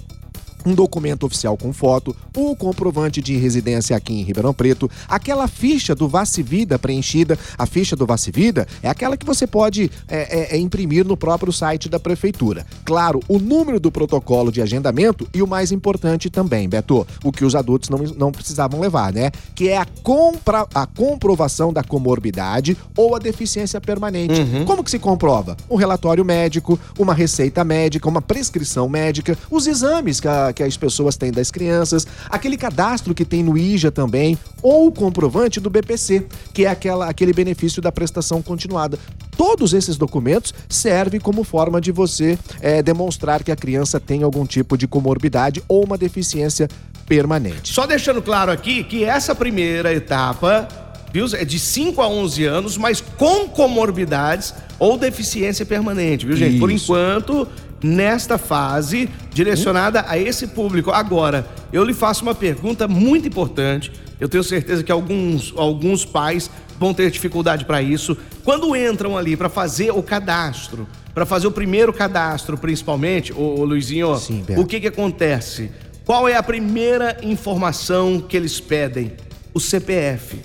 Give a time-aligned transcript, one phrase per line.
[0.67, 5.95] um documento oficial com foto, o comprovante de residência aqui em Ribeirão Preto, aquela ficha
[5.95, 7.39] do Vacivida preenchida.
[7.57, 10.17] A ficha do Vacivida é aquela que você pode é,
[10.53, 12.65] é, é, imprimir no próprio site da prefeitura.
[12.83, 17.45] Claro, o número do protocolo de agendamento e o mais importante também, Beto, o que
[17.45, 19.31] os adultos não, não precisavam levar, né?
[19.55, 24.41] Que é a, compra, a comprovação da comorbidade ou a deficiência permanente.
[24.65, 25.55] Como que se comprova?
[25.69, 30.75] Um relatório médico, uma receita médica, uma prescrição médica, os exames que, a- que as
[30.75, 35.69] pessoas têm das crianças, aquele cadastro que tem no IJA também, ou o comprovante do
[35.69, 38.97] BPC, que é aquela, aquele benefício da prestação continuada.
[39.37, 44.47] Todos esses documentos servem como forma de você eh, demonstrar que a criança tem algum
[44.47, 46.67] tipo de comorbidade ou uma deficiência
[47.05, 47.71] permanente.
[47.71, 50.67] Só deixando claro aqui que essa primeira etapa,
[51.13, 56.59] viu, é de 5 a 11 anos, mas com comorbidades ou deficiência permanente, viu, gente?
[56.59, 56.85] Por Isso.
[56.85, 57.47] enquanto,
[57.83, 60.91] nesta fase, direcionada a esse público.
[60.91, 63.91] Agora, eu lhe faço uma pergunta muito importante.
[64.19, 66.49] Eu tenho certeza que alguns, alguns pais
[66.79, 68.17] vão ter dificuldade para isso.
[68.43, 73.65] Quando entram ali para fazer o cadastro, para fazer o primeiro cadastro, principalmente, ô, ô
[73.65, 75.71] Luizinho, Sim, o que que acontece?
[76.05, 79.13] Qual é a primeira informação que eles pedem?
[79.53, 80.39] O CPF.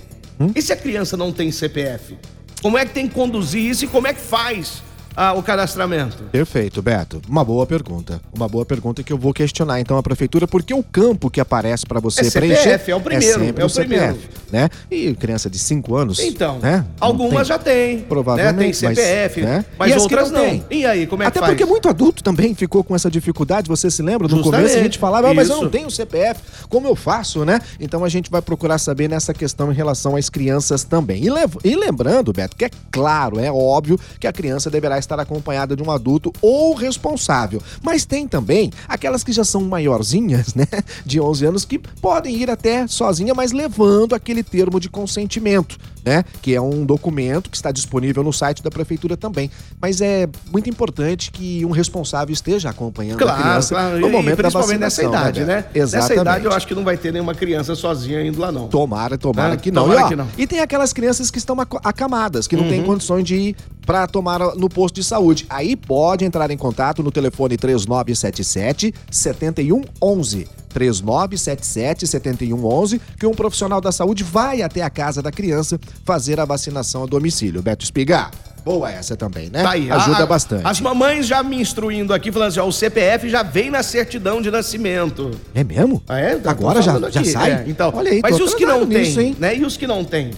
[0.54, 2.16] E se a criança não tem CPF?
[2.60, 4.82] Como é que tem que conduzir isso e como é que faz
[5.16, 6.22] ah, o cadastramento?
[6.30, 7.20] Perfeito, Beto.
[7.28, 8.20] Uma boa pergunta.
[8.34, 11.86] Uma boa pergunta que eu vou questionar então a prefeitura, porque o campo que aparece
[11.86, 14.18] para você É CPF, preencher é o primeiro, sempre é o o primeiro.
[14.52, 14.68] Né?
[14.90, 16.84] E criança de 5 anos, Então, né?
[17.00, 17.98] Algumas tem- já têm.
[18.00, 18.62] Provavelmente, Né?
[18.62, 19.64] Tem mas, CPF, né?
[19.78, 20.64] mas E outras não têm?
[20.70, 21.52] E aí, como é Até que faz?
[21.52, 24.28] porque muito adulto também ficou com essa dificuldade, você se lembra?
[24.28, 27.44] No Justamente, começo a gente falava, ah, mas eu não tenho CPF, como eu faço,
[27.44, 27.60] né?
[27.80, 31.22] Então a gente vai procurar saber nessa questão em relação às crianças também.
[31.24, 31.28] E,
[31.68, 35.82] e lembrando, Beto, que é claro, é óbvio que a criança deverá estar acompanhada de
[35.82, 37.62] um adulto ou responsável.
[37.82, 40.66] Mas tem também aquelas que já são maiorzinhas, né?
[41.06, 46.24] De 11 anos, que podem ir até sozinha, mas levando aquele termo de consentimento, né?
[46.40, 49.50] Que é um documento que está disponível no site da prefeitura também.
[49.80, 54.00] Mas é muito importante que um responsável esteja acompanhando a Claro, criança claro.
[54.00, 55.20] no E momento da principalmente nessa vacinação.
[55.30, 55.56] idade, né?
[55.56, 55.78] Beto?
[55.78, 56.08] Exatamente.
[56.10, 58.68] Nessa idade eu acho que não vai ter nenhuma criança sozinha indo lá, não.
[58.68, 59.82] Tomara, tomara É, que não.
[59.82, 60.28] tomara e, ó, que não.
[60.38, 62.68] e tem aquelas crianças que estão acamadas, que não Uhum.
[62.70, 65.46] têm condições de ir para tomar no posto de saúde.
[65.48, 70.48] Aí pode entrar em contato no telefone 3977 7111.
[70.72, 76.44] 3977 7111, que um profissional da saúde vai até a casa da criança fazer a
[76.44, 77.62] vacinação a domicílio.
[77.62, 78.30] Beto Espigar.
[78.64, 79.62] Boa essa também, né?
[79.62, 79.90] Tá aí.
[79.90, 80.64] Ajuda A- bastante.
[80.64, 84.40] As mamães já me instruindo aqui, falando assim, ó, o CPF já vem na certidão
[84.40, 85.32] de nascimento.
[85.52, 86.00] É mesmo?
[86.08, 86.36] Ah, é?
[86.36, 87.50] Tô Agora já, já sai?
[87.50, 89.56] É, então, Olha aí, mas e os que não têm, né?
[89.56, 90.30] E os que não têm?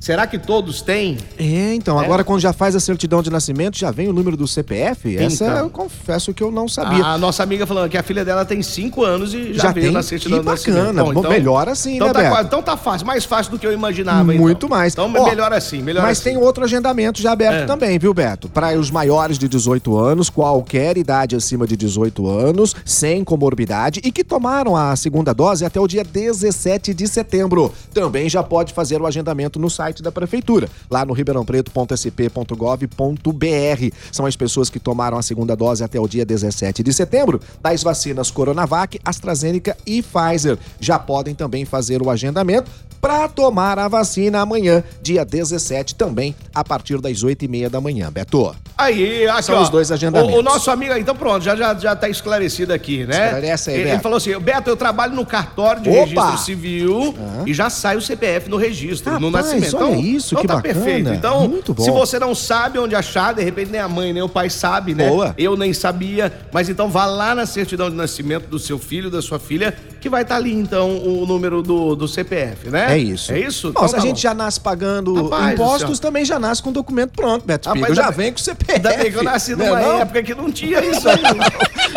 [0.00, 1.18] Será que todos têm?
[1.38, 2.04] É, então, É?
[2.04, 5.16] agora quando já faz a certidão de nascimento, já vem o número do CPF?
[5.16, 5.58] Essa Então.
[5.58, 7.04] eu confesso que eu não sabia.
[7.04, 9.72] A, a nossa amiga falando que a filha dela tem 5 anos e já, Já
[9.72, 9.94] veio tem?
[9.94, 10.94] na certidão Que de nascimento.
[10.94, 11.04] bacana.
[11.12, 12.42] Bom, melhor assim, então né, tá, Beto?
[12.46, 14.32] Então tá fácil, mais fácil do que eu imaginava.
[14.32, 14.42] então.
[14.44, 14.92] Muito mais.
[14.92, 16.30] Então Ó, melhor assim, melhor Mas assim.
[16.30, 17.66] tem outro agendamento já aberto É.
[17.66, 18.48] também, viu, Beto?
[18.48, 24.10] Para os maiores de 18 anos, qualquer idade acima de 18 anos, sem comorbidade e
[24.12, 27.72] que tomaram a segunda dose até o dia 17 de setembro.
[27.92, 33.94] Também já pode fazer o agendamento no site da prefeitura, lá no ribeirãopreto.sp.gov.br.
[34.12, 37.82] São as pessoas que tomaram a segunda dose até o dia 17 de setembro das
[37.82, 40.58] vacinas Coronavac, AstraZeneca e Pfizer.
[40.80, 46.64] Já podem também fazer o agendamento para tomar a vacina amanhã, dia 17, também a
[46.64, 48.10] partir das 8 e meia da manhã.
[48.10, 48.54] Beto.
[48.76, 50.34] Aí, aqui, São ó, os dois agendamentos.
[50.34, 53.26] O, o nosso amigo, então pronto, já, já, já tá esclarecido aqui, né?
[53.26, 53.94] Esclarece aí, ele, Beto.
[53.96, 56.04] ele falou assim, Beto, eu trabalho no cartório de Opa!
[56.04, 57.14] registro civil
[57.46, 59.46] e já sai o CPF no registro, no Rapaz,
[59.78, 59.98] nascimento.
[59.98, 60.74] olha isso, então que tá bacana.
[60.74, 61.10] perfeito.
[61.14, 61.82] Então, Muito bom.
[61.82, 64.94] se você não sabe onde achar, de repente nem a mãe, nem o pai sabe,
[64.94, 65.08] né?
[65.08, 65.34] Boa.
[65.38, 69.20] Eu nem sabia, mas então vá lá na certidão de nascimento do seu filho, da
[69.22, 72.94] sua filha, que vai estar ali, então, o número do, do CPF, né?
[72.94, 73.32] É isso.
[73.32, 73.68] É isso?
[73.72, 74.20] Nossa, Então a tá gente bom.
[74.22, 77.94] já nasce pagando Rapaz impostos, também já nasce com o documento pronto, Beto Rapaz, Spiegel.
[77.96, 78.72] Já ainda- vem com o CPF.
[78.74, 80.00] Ainda bem que eu nasci Né, numa não?
[80.00, 81.18] época que não tinha isso aí.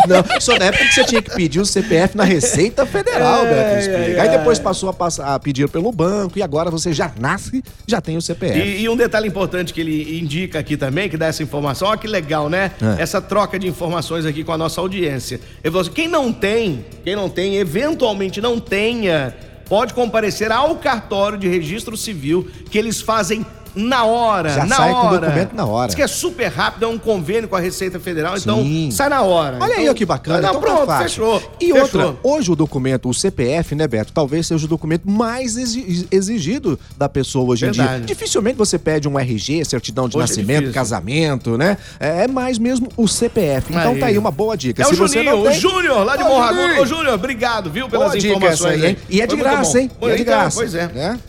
[0.07, 3.49] Não, só na época que você tinha que pedir o CPF na Receita Federal, É,
[3.75, 4.21] Beto Spiegel.
[4.21, 7.63] Aí é, depois passou a, passar, a pedir pelo banco e agora você já nasce,
[7.87, 8.57] já tem o CPF.
[8.57, 11.97] E, e um detalhe importante que ele indica aqui também, que dá essa informação, olha
[11.97, 12.71] que legal, né?
[12.97, 13.01] É.
[13.01, 15.35] Essa troca de informações aqui com a nossa audiência.
[15.63, 19.35] Ele falou assim: quem não tem, quem não tem, eventualmente não tenha,
[19.67, 23.45] pode comparecer ao cartório de registro civil que eles fazem
[23.75, 24.49] na hora.
[24.49, 25.19] Já na sai com o hora.
[25.19, 25.87] documento na hora.
[25.87, 28.41] Diz que é super rápido, é um convênio com a Receita Federal, Sim.
[28.87, 29.57] então sai na hora.
[29.59, 30.41] Olha aí Então- ó, que bacana.
[30.41, 31.41] Não, então pronto, tá fechou.
[31.59, 31.81] E fechou.
[31.81, 36.79] outra, hoje o documento, o CPF, né, Beto, talvez seja o documento mais exi- exigido
[36.97, 37.83] da pessoa hoje em dia.
[37.83, 38.05] Verdade.
[38.05, 40.73] Dificilmente você pede um RG, certidão de Hoje é nascimento, difícil.
[40.73, 41.77] casamento, né?
[41.99, 43.67] É é mais mesmo o CPF.
[43.73, 43.99] Então Aí.
[43.99, 44.81] tá aí uma boa dica.
[44.83, 46.81] É Se o Juninho, não o tem, Júnior, lá de Morragudo.
[46.81, 48.97] Ô, Júnior, obrigado, viu, pelas Boa informações aí, hein?
[49.09, 49.77] E é de Foi graça, bom.
[49.79, 49.91] hein?
[50.01, 50.57] E é de Então, graça.
[50.59, 50.87] Pois é.
[50.87, 51.19] Né?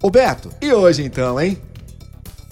[0.00, 1.58] Ô, Beto, e hoje então, hein?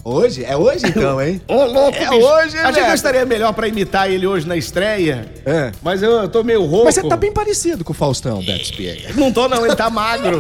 [0.02, 0.44] Hoje?
[0.44, 1.41] É hoje então, hein?
[1.49, 2.14] Ô, louco, É bicho.
[2.26, 2.94] hoje, eu Beto.
[2.94, 5.31] estaria melhor pra imitar ele hoje na estreia.
[5.44, 5.73] É.
[5.82, 6.87] Mas eu, eu tô meio rouco.
[6.87, 9.14] Mas você tá bem parecido com o Faustão, Beto Spiegel.
[9.17, 10.38] Não tô, não, ele tá magro.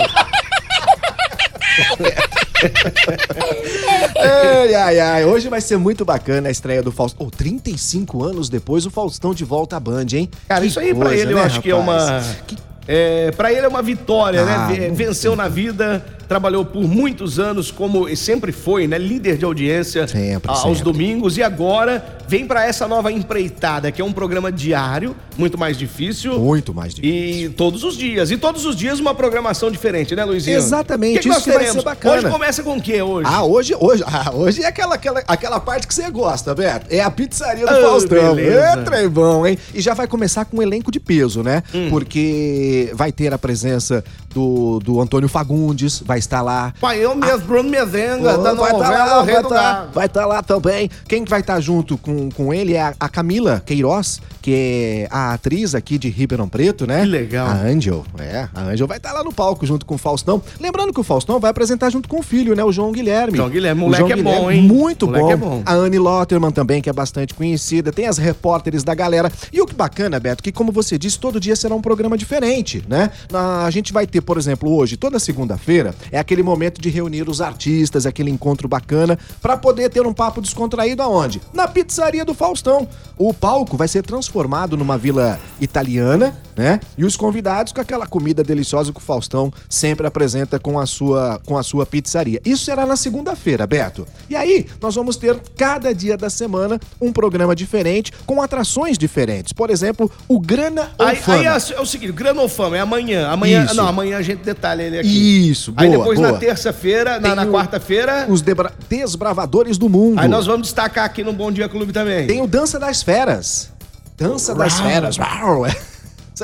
[4.18, 5.24] Ai, ai, ai.
[5.24, 7.26] Hoje vai ser muito bacana a estreia do Faustão.
[7.26, 10.30] Oh, 35 anos depois, o Faustão de volta à Band, hein?
[10.48, 12.22] Cara, Que isso aí pra coisa, ele eu né, acho que é uma.
[12.46, 12.56] Que-
[12.88, 14.74] É, para ele é uma vitória, Ah, né?
[14.74, 18.96] Ve- muito Venceu na vida, trabalhou por muitos anos como e sempre foi, né?
[18.96, 20.84] Líder de audiência Sempre, aos sempre.
[20.84, 25.76] domingos e agora vem pra essa nova empreitada, que é um programa diário, muito mais
[25.76, 26.38] difícil.
[26.38, 27.46] Muito mais difícil.
[27.46, 28.30] E todos os dias.
[28.30, 30.56] E todos os dias uma programação diferente, né, Luizinho?
[30.56, 32.18] Exatamente, que que isso nós que vai ser bacana.
[32.18, 33.28] Hoje começa com o quê hoje?
[33.28, 36.86] Ah, hoje, hoje, ah, hoje é aquela, aquela, aquela parte que você gosta, Beto.
[36.90, 38.36] É a pizzaria do Oh, Faustão.
[38.36, 38.60] beleza.
[38.60, 39.58] É trevão, hein?
[39.74, 41.64] E já vai começar com um elenco de peso, né?
[41.74, 41.88] Hum.
[41.90, 46.72] Porque vai ter a presença do, do Antônio Fagundes, vai estar lá.
[46.80, 50.08] Pai, eu mesmo, Bruno Mezenga, da vai novela estar lá, O Rei vai tá, vai
[50.08, 50.90] tá lá também.
[51.08, 55.08] Quem que vai estar junto com, com ele é a, a Camila Queiroz, que é
[55.10, 57.00] a atriz aqui de Ribeirão Preto, né?
[57.00, 57.46] Que legal.
[57.48, 58.48] A Angel, é.
[58.54, 60.42] A Angel vai estar lá no palco junto com o Faustão.
[60.60, 62.62] Lembrando que o Faustão vai apresentar junto com o filho, né?
[62.64, 63.36] O João Guilherme.
[63.36, 64.62] João Guilherme, O moleque é bom, hein?
[64.62, 65.32] Muito Moleque bom.
[65.32, 65.62] é bom.
[65.66, 67.92] A Anne Lotterman também, que é bastante conhecida.
[67.92, 69.30] Tem as repórteres da galera.
[69.52, 72.82] E o que bacana, Beto, que como você disse, todo dia será um programa diferente,
[72.88, 73.10] né?
[73.32, 77.40] A gente vai ter, por exemplo, hoje, toda segunda-feira, é aquele momento de reunir os
[77.40, 81.40] artistas, aquele encontro bacana, pra poder ter um papo descontraído aonde?
[81.52, 82.88] Na pizzaria do Faustão.
[83.16, 86.78] O palco vai ser transformado numa vila italiana, né?
[86.98, 91.40] E os convidados com aquela comida deliciosa que o Faustão sempre apresenta com a sua,
[91.46, 92.38] com a sua pizzaria.
[92.44, 94.06] Isso será na segunda-feira, Beto.
[94.28, 99.54] E aí, nós vamos ter cada dia da semana um programa diferente, com atrações diferentes.
[99.54, 101.38] Por exemplo, o Grana ou Aí, Fama.
[101.38, 103.28] aí é, é o seguinte, Granofama é amanhã.
[103.28, 103.74] Amanhã, Isso.
[103.76, 105.50] não, amanhã a gente detalha ele aqui.
[105.50, 106.32] Isso, Aí boa, depois boa.
[106.32, 110.20] na terça-feira, na, na quarta-feira, Os debra- desbravadores do mundo.
[110.20, 112.26] aí nós vamos destacar aqui no Bom Dia Clube também.
[112.26, 113.70] Tem o Dança das Feras.
[114.18, 114.86] Dança das Uau.
[114.88, 115.16] Feras.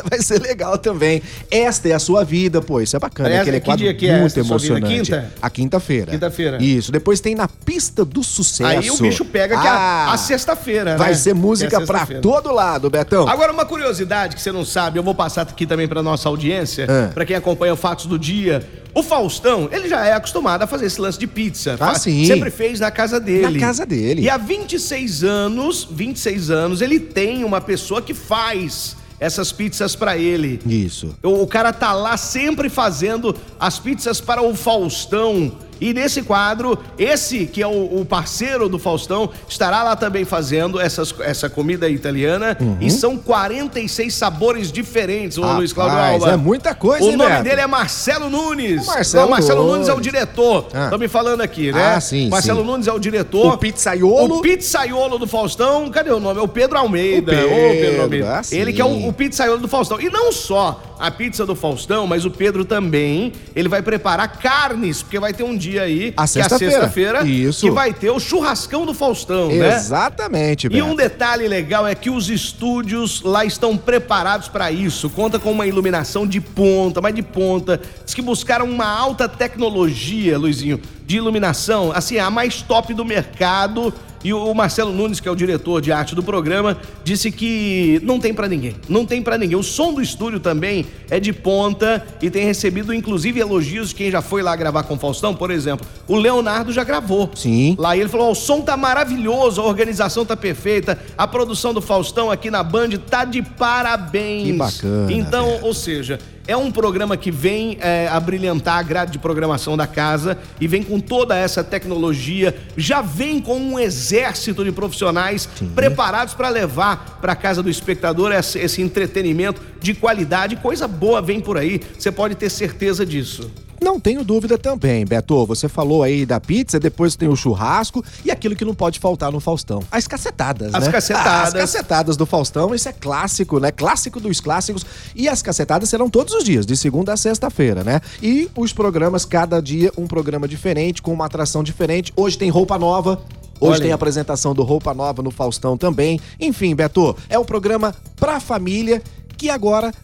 [0.08, 1.22] Vai ser legal também.
[1.50, 2.80] Esta é a sua vida, pô.
[2.80, 3.28] Isso é bacana.
[3.30, 4.86] Essa- Aquele que quadro dia que é muito emocionante.
[5.02, 5.32] Quinta?
[5.40, 6.10] A quinta-feira.
[6.12, 6.58] Quinta-feira.
[6.62, 6.90] Isso.
[6.92, 8.66] Depois tem na pista do sucesso.
[8.70, 11.14] Aí o bicho pega que é a, Ah, a sexta-feira, Vai né?
[11.16, 12.22] ser música Que é pra sexta-feira.
[12.22, 13.28] todo lado, Betão.
[13.28, 16.86] Agora, uma curiosidade que você não sabe, eu vou passar aqui também pra nossa audiência,
[16.88, 17.10] Ah.
[17.12, 18.66] pra quem acompanha o Fatos do Dia.
[18.94, 21.76] O Faustão, ele já é acostumado a fazer esse lance de pizza.
[21.78, 22.24] Ah, sim.
[22.24, 23.58] Sempre fez na casa dele.
[23.58, 24.22] Na casa dele.
[24.22, 30.16] E há 26 anos, 26 anos, ele tem uma pessoa que faz essas pizzas pra
[30.16, 30.60] ele.
[30.66, 31.14] Isso.
[31.22, 35.52] O, o cara tá lá sempre fazendo as pizzas para o Faustão.
[35.80, 40.80] E nesse quadro, esse que é o, o parceiro do Faustão, estará lá também fazendo
[40.80, 42.56] essas, essa comida italiana.
[42.80, 46.30] E são 46 sabores diferentes, o Rapaz, Luiz Cláudio Alba.
[46.32, 47.44] é muita coisa, O hein, nome Beto?
[47.44, 48.82] dele é Marcelo Nunes.
[48.82, 49.72] O Marcelo Não, Marcelo Nunes.
[49.72, 50.66] Nunes é o diretor.
[50.72, 50.88] Ah.
[50.90, 51.94] Tô me falando aqui, né?
[51.94, 52.66] Ah, sim, Marcelo sim.
[52.66, 53.54] Nunes é o diretor.
[53.54, 54.38] O pizzaiolo.
[54.38, 55.88] O pizzaiolo do Faustão.
[55.90, 56.40] Cadê o nome?
[56.40, 57.32] É o Pedro Almeida.
[57.32, 58.38] O Ô, Pedro, Almeida.
[58.38, 58.42] ah.
[58.50, 60.00] Ele que é o, o pizzaiolo do Faustão.
[60.00, 65.02] E não só a pizza do Faustão, mas o Pedro também, ele vai preparar carnes,
[65.02, 67.22] porque vai ter um dia aí, A que é a sexta-feira.
[67.60, 69.74] que vai ter o churrascão do Faustão, né?
[69.74, 75.10] Exatamente, E um detalhe legal é que os estúdios lá estão preparados para isso.
[75.10, 77.80] Conta com uma iluminação de ponta, mas de ponta.
[78.04, 83.92] Diz que buscaram uma alta tecnologia, Luizinho, de iluminação, assim, a mais top do mercado.
[84.24, 88.18] E o Marcelo Nunes, que é o diretor de arte do programa, disse que não
[88.18, 88.74] tem pra ninguém.
[88.88, 89.56] Não tem pra ninguém.
[89.56, 94.10] O som do estúdio também é de ponta e tem recebido inclusive elogios de quem
[94.10, 95.86] já foi lá gravar com o Faustão, por exemplo.
[96.08, 97.30] O Leonardo já gravou.
[97.34, 97.76] Sim.
[97.78, 101.72] Lá e ele falou: ó, o som tá maravilhoso, a organização tá perfeita, a produção
[101.72, 104.44] do Faustão aqui na Band tá de parabéns.
[104.44, 105.66] Que bacana, Então, Beto.
[105.66, 109.86] ou seja, é um programa que vem é, a brilhantar a grade de programação da
[109.86, 116.34] casa e vem com toda essa tecnologia, já vem com um exército de profissionais preparados
[116.34, 121.58] para levar para casa do espectador esse, esse entretenimento de qualidade, coisa boa vem por
[121.58, 123.50] aí, você pode ter certeza disso.
[123.86, 125.46] Não tenho dúvida também, Beto.
[125.46, 129.30] Você falou aí da pizza, depois tem o churrasco e aquilo que não pode faltar
[129.30, 129.80] no Faustão.
[129.92, 130.90] As cacetadas, As né?
[130.90, 131.32] cacetadas.
[131.32, 133.70] Ah, as cacetadas do Faustão, isso é clássico, né?
[133.70, 134.84] Clássico dos clássicos.
[135.14, 138.00] E as cacetadas serão todos os dias, de segunda a sexta-feira, né?
[138.20, 142.12] E os programas, cada dia um programa diferente, com uma atração diferente.
[142.16, 143.22] Hoje tem roupa nova.
[143.60, 146.20] Hoje Olha tem a apresentação do Roupa Nova no Faustão também.
[146.40, 149.00] Enfim, Beto, é um programa pra família
[149.36, 149.94] que agora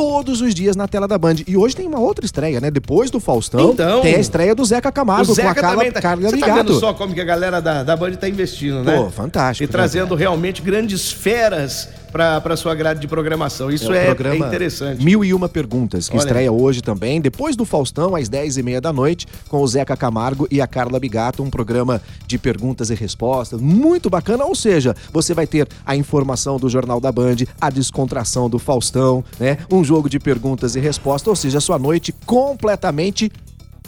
[0.00, 1.36] todos os dias na tela da Band.
[1.46, 2.70] E hoje tem uma outra estreia, né?
[2.70, 4.00] Depois do Faustão, Então.
[4.00, 6.00] tem a estreia do Zeca Camargo o Zeca com a Carla, tá...
[6.00, 8.96] Carla Você tá vendo só como que a galera da, da Band tá investindo, né?
[8.96, 13.70] Pô, fantástico, E trazendo né, realmente grandes feras pra sua grade de programação.
[13.70, 15.04] Isso é, é programa interessante.
[15.04, 16.24] Mil e uma perguntas, que Olha.
[16.24, 19.96] estreia hoje também, depois do Faustão, às 10 e meia da noite, com o Zeca
[19.96, 24.94] Camargo e a Carla Bigato, um programa de perguntas e respostas, muito bacana, ou seja,
[25.12, 29.58] você vai ter a informação do Jornal da Band, a descontração do Faustão, né?
[29.70, 33.30] Um jogo de perguntas e respostas, ou seja, a sua noite completamente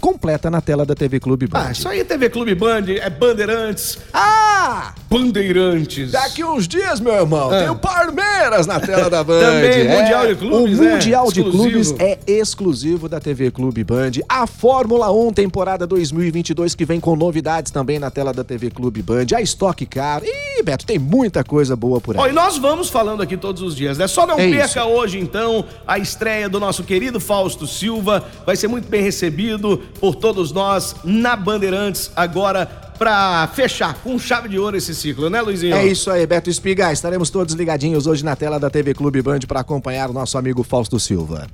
[0.02, 1.66] completa na tela da TV Clube Band.
[1.68, 4.92] Ah, isso aí é TV Clube Band, é Bandeirantes, Ah!
[5.08, 6.10] Bandeirantes.
[6.10, 7.58] Daqui uns dias, meu irmão, Ah.
[7.60, 9.38] tem o Palmeiras na tela da Band.
[9.40, 10.90] Também, Mundial de Clubes, O né?
[10.94, 11.42] Mundial de.
[11.44, 14.10] Clubes é exclusivo da TV Clube Band.
[14.28, 19.02] A Fórmula 1 temporada 2022 que vem com novidades também na tela da TV Clube
[19.02, 19.26] Band.
[19.36, 20.22] A Stock Car.
[20.24, 22.22] Ih, Beto, tem muita coisa boa por aí.
[22.22, 24.06] Ó, e nós vamos falando aqui todos os dias, né?
[24.06, 28.24] Só não É perca hoje, então, a estreia do nosso querido Fausto Silva.
[28.46, 32.66] Vai ser muito bem recebido por todos nós na Bandeirantes agora
[32.98, 35.74] pra fechar com chave de ouro esse ciclo, né, Luizinho?
[35.74, 36.92] É isso aí, Beto Espiga.
[36.92, 40.62] Estaremos todos ligadinhos hoje na tela da TV Clube Band para acompanhar o nosso amigo
[40.62, 41.48] Fausto Silva.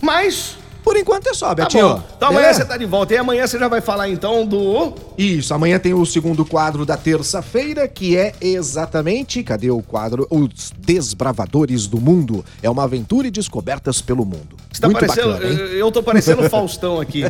[0.00, 1.88] Mas, Por enquanto é só, tá Betinho.
[1.88, 2.02] bom.
[2.16, 2.60] Então amanhã Beleza?
[2.60, 3.14] você tá de volta.
[3.14, 4.92] E amanhã você já vai falar, então, do...
[5.16, 10.26] Isso, amanhã tem o segundo quadro da terça-feira, que é exatamente, cadê o quadro?
[10.30, 12.44] Os Desbravadores do Mundo.
[12.62, 14.56] É uma aventura e descobertas pelo mundo.
[14.70, 17.22] Você tá Muito parecendo, bacana, eu- eu tô parecendo o Faustão aqui.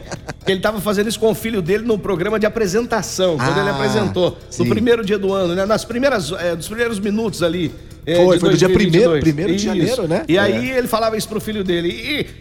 [0.44, 3.60] que ele tava fazendo isso com o filho dele no programa de apresentação, quando Ah,
[3.60, 4.36] ele apresentou.
[4.50, 4.64] sim.
[4.64, 5.64] No primeiro dia do ano, né?
[5.64, 7.72] Nas primeiras, é, dos primeiros minutos ali.
[8.06, 8.72] É, Foi, foi no dia 2022.
[8.74, 10.24] primeiro- primeiro de janeiro, né?
[10.28, 10.40] E É.
[10.40, 11.88] aí ele falava isso pro filho dele.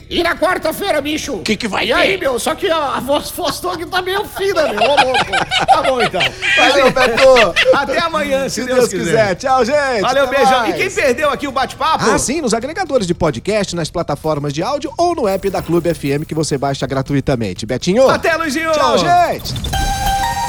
[0.10, 1.34] E, e na quarta-feira, bicho?
[1.36, 2.38] O Que que vai E aí, meu?
[2.40, 3.32] Só que a, a voz
[3.72, 4.82] aqui tá meio fina, meu.
[4.82, 5.32] Ô, louco.
[5.68, 6.22] Tá bom, então.
[6.58, 7.54] Valeu, Beto!
[7.76, 9.36] Até amanhã, se, Se Deus quiser.
[9.36, 10.02] Tchau, gente!
[10.02, 10.60] Valeu, Até beijão.
[10.60, 10.76] mais.
[10.76, 12.06] E quem perdeu aqui o bate-papo?
[12.10, 15.94] Ah, sim, nos agregadores de podcast, nas plataformas de áudio ou no app da Clube
[15.94, 17.66] FM que você baixa gratuitamente.
[17.66, 18.10] Betinho!
[18.10, 18.72] Até, Luizinho.
[18.72, 19.54] Tchau, gente!